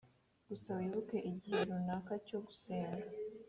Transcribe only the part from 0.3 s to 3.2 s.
gusa wibuke igihe runaka cyo gusenga.